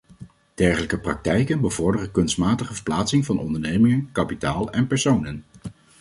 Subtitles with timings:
[0.53, 5.45] Dergelijke praktijken bevorderen kunstmatige verplaatsingen van ondernemingen, kapitaal en personen.